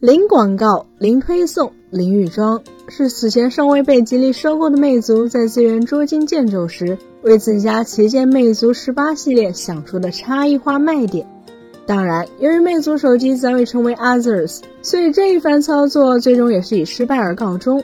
[0.00, 11.26] 零广告、零推送、零预装，是此前尚未被吉利收购的魅族在资源捉襟见肘时，为自家旗舰魅族十八系列想出的差异化卖点。
[11.84, 17.82] 当然，由于魅族手机早已成为 others，所以这一番操作最终也是以失败而告终。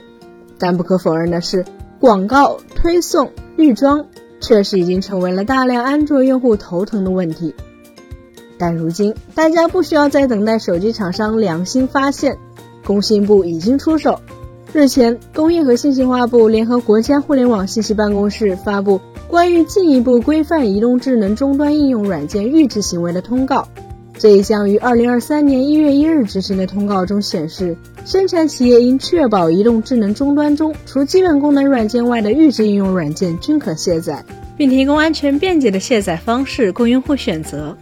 [0.57, 1.65] 但不可否认的是，
[1.99, 4.07] 广告、推送、预装
[4.41, 7.57] 确实已经成为了大量安卓用户头疼的问题。
[8.59, 12.39] 但如今，大家不需要再等待手机厂商良心发现，
[12.85, 14.21] 工信部已经出手。
[14.73, 23.69] 日前，工业和信息化部联合国家互联网信息办公室发布关于进一步规范移动智能终端应用软件预置行为的通告。
[24.17, 34.25] 这一项于二零二三年一月一日执行的通告中显示，生产企业应确保移动智能终端中除基本功能软件外的预置应用软件均可卸载，
[34.57, 37.77] 并提供安全便捷的卸载方式供用户选择。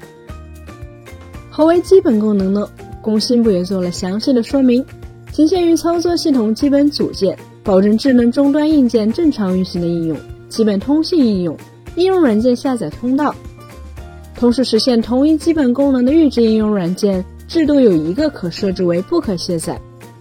[1.55, 2.67] 何为基本功能呢？
[3.03, 4.83] 工信部也做了详细的说明，
[5.31, 10.17] 仅限于操作系统基本组件，保证智能终端硬件正常运行的应用，
[10.49, 11.55] 基本通信应用，
[11.95, 13.35] 应用软件下载通道，
[14.35, 19.79] 同时实现同一基本功能的预置应用软件，制度有一个可设置为不可卸载。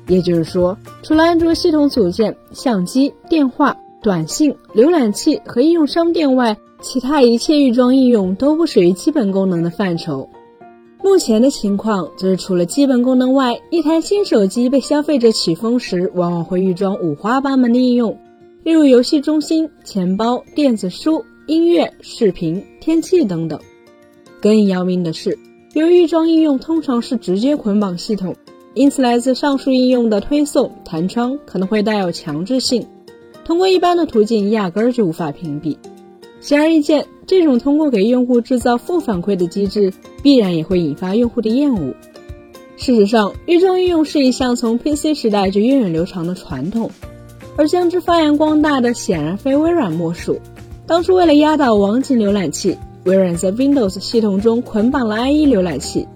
[0.08, 10.28] 也就是说，除了安卓系统组件、相机、电话、短信、浏览器和应用商店外，其他一切预装应用都不属于基本功能的范畴。
[11.04, 18.18] 目前的情况就是，除了基本功能外，一台新手机被消费者起封时，往往会预装五花八门的应用，
[18.64, 23.60] 例如游戏中心、钱包、电子书、音乐、视频、天气等等。
[24.40, 25.38] 更要命的是，
[25.74, 28.36] 由于预装应用通常是直接捆绑系统，
[28.76, 32.86] 因此来自上述应用的推送弹窗可能会带有强制性，
[33.44, 35.76] 通过一般的途径压根儿就无法屏蔽。
[36.40, 41.94] 显而易见，这种通过给用户制造负反馈的机制，必然也会引发用户的厌恶。
[42.76, 46.92] 事实上，预装应用是一项从 PC 时代就源远流长的传统，
[47.56, 50.42] 而将之发扬光大的显然非微软莫属。
[50.86, 56.10] 当初为了压倒网景浏览器，微软在 Windows 系统中捆绑了 IE 浏览器，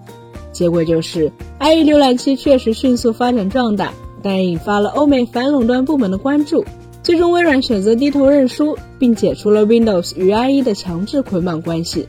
[0.52, 6.62] 结果就是 IE 浏览器确实迅速发展壮大，但也引发了欧美反垄断部门的关注。
[7.06, 12.08] 最终，微软选择低头认输，并解除了 Windows 与 IE 的强制捆绑关系。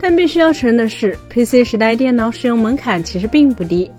[0.00, 3.90] 但必须要承认的是，PC 时代电脑使用门槛其实并不低，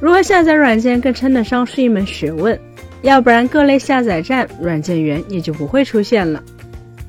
[0.00, 2.58] 如何下载软件更称得上是一门学问。
[3.02, 6.42] 要不然，各类下载站、软件园也就不会出现了。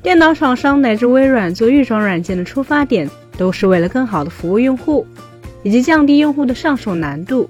[0.02, 3.08] 电脑厂商乃至微软做预装软件的出发点，
[3.38, 5.06] 都是为了更好的服务用户，
[5.62, 7.48] 以及降低用户的上手难度。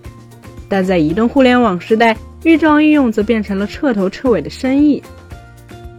[0.69, 5.03] 但在移动互联网时代，预装应用则变成了彻头彻尾的生意。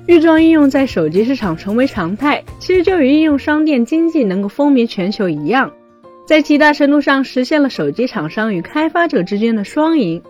[0.07, 5.71] 预装应用在手机市场成为常态，其实就与应用商店经济能够风靡全球一样，
[6.25, 10.21] 在极大程度上实现了手机厂商与开发者之间的双赢。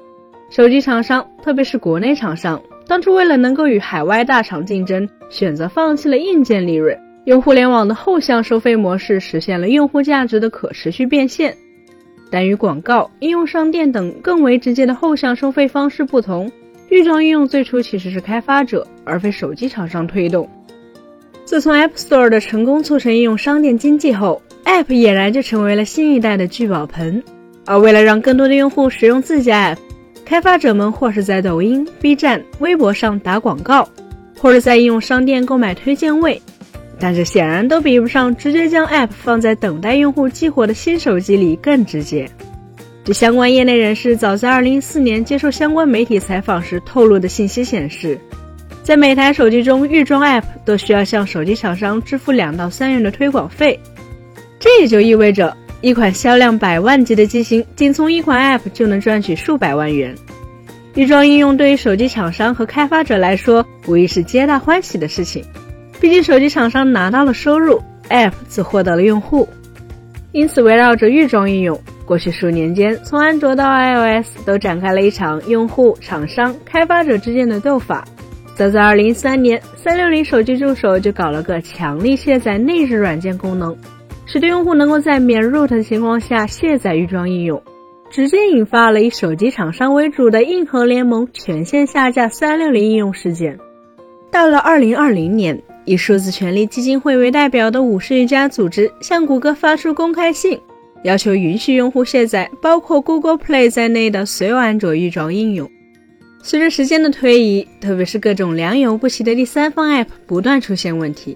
[0.50, 11.56] 手机厂商，特别是国内厂商，当初为了能够与海外大厂竞争，选择放弃了硬件利润，用互联网的后向收费模式实现了用户价值的可持续变现。
[12.29, 16.51] 但与广告、应用商店等更为直接的后向收费方式不同，
[16.90, 20.47] 预装应用最初其实是开发者而非手机厂商推动。
[21.45, 27.23] 自从 App Store 的成功促成应用商店经济后，App 俨然就成为了新一代的聚宝盆。
[27.66, 29.78] 而为了让更多的用户使用自家 App，
[30.25, 33.88] 开发者们或是在抖音、B 站、微博上打广告，
[34.38, 36.40] 或者在应用商店购买推荐位。
[36.99, 42.29] 但这显然都比不上直接将 App 放在等待用户激活的新手机里更直接。
[43.05, 48.19] 据相关业内人士早在2014年接受相关媒体采访时透露的信息显示，
[48.83, 53.79] 在每台手机中预装 App 都需要向手机厂商支付两到三元的推广费。
[54.59, 60.13] 这也就意味着，一款销量百万级的机型，仅从一款 App 就能赚取数百万元。
[60.95, 65.41] 预装应用对于手机厂商和开发者来说，无疑是皆大欢喜的事情。
[65.99, 69.47] 毕竟，手机厂商拿到了收入，App 则获得了用户。
[70.31, 78.05] 因此，围绕着预装应用，过去数年间，从安卓到 iOS 都展开了一场用户、厂商、开发者之间的斗法。
[78.55, 83.75] 早在2013年，360手机助手就搞了个强力卸载内置软件功能，
[84.25, 87.61] 使得用户能够在免 root 的情况下卸载预装应用，
[88.09, 93.59] 直接引发了以手机厂商为主的硬核联盟全线下架360应用事件。
[94.31, 95.61] 到了2020年。
[95.90, 100.59] 以数字权利基金会为代表的五十余家组织向谷歌发出公开信，
[101.03, 105.68] 要求允许用户卸载包括 Google Play 在内的所有安卓预装应用。
[106.44, 111.36] 随着时间的推移，特别是各种良莠不齐的第三方 App 不断出现问题，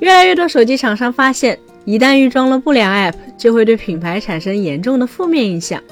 [0.00, 5.82] 越来越多手机厂商发现，一旦预装了不良 App，就会对品牌产生严重的负面影响。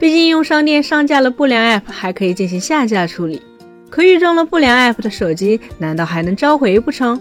[0.00, 3.40] 毕竟应用商店上架了不良 App，还可以进行下架处理。
[3.90, 7.20] 可预装了不良 App 的手机，难道还能召回不成？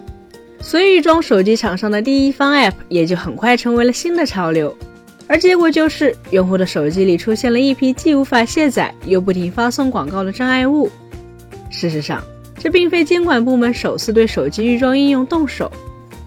[0.62, 4.74] 所以预装手机厂商的第一方 App 也就很快成为了新的潮流。
[5.28, 10.90] 而结果就是，用户的手机里出现了一批既无法卸载又不停发送广告的障碍物。
[11.70, 12.24] 事实上，
[12.58, 15.72] 这并非监管部门首次对手机预装应用动手。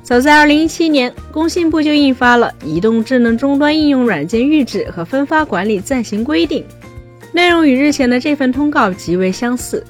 [0.02, 6.62] 早在2017年，工信部就印发了《移动智能终端应用软件预置和分发管理暂行规定》，
[7.32, 9.84] 内容与日前的这份通告极为相似，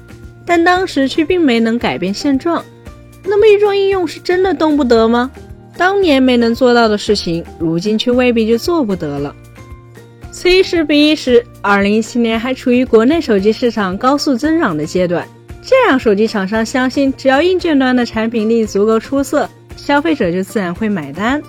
[0.45, 2.63] 但当时却并没能改变现状。
[3.23, 5.31] 那么，预装应用是真的动不得吗？
[5.77, 9.33] 当年没能做到的事情，如今却未必就做不得了。
[10.31, 15.27] 此一时彼一时，2017年还处于国内手机市场高速增长的阶段，
[15.61, 19.49] 这让手机厂商相信，只要硬件端的产品力足够出色。
[19.75, 21.41] 消费者就自然会买单。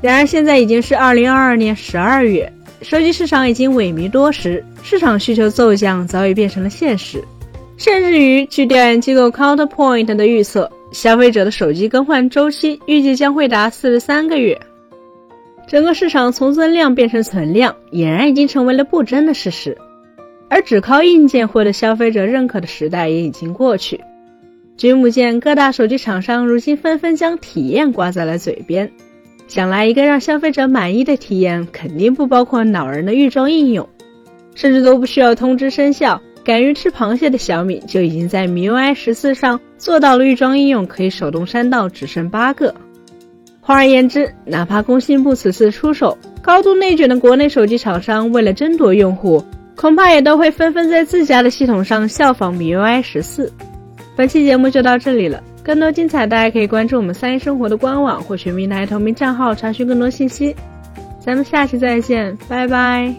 [0.00, 2.52] 然而，现在已经是二零二二年十二月，
[2.82, 7.22] 手机市场已经萎靡多时，市场需求骤降早已变成了现实。
[7.80, 14.60] 甚至于，据调研机构 Counterpoint 的预测，消费者的手机更换周期预计将会达四十三个月。
[15.66, 19.74] 整个市场从增量变成存量，俨然已经成为了不争的事实。
[20.50, 23.98] 而只靠硬件获得消费者认可的时代也已经过去。
[24.76, 28.92] 君目见各大手机厂商如今纷纷将体验挂在了嘴边，
[29.48, 33.88] 想来一个让消费者满意的体验，肯定不包括恼人的预装应用，
[34.54, 36.20] 甚至都不需要通知生效。
[36.50, 42.74] 敢于吃螃蟹的小米就已经在 MIUI 十四上做到了预装应用可以手动删到只剩八个。
[43.60, 49.44] 换而言之，哪怕工信部此次出手，高度内卷的国内手机厂商为了争夺用户，
[49.76, 53.52] 恐怕也都会纷纷在自家的系统上效仿 MIUI 十四。
[54.16, 60.56] 本期节目就到这里了，更多精彩大家可以关注我们三一生活的官网或全民台同名账号查询更多信息。
[61.24, 63.14] 咱们下期再见，拜拜。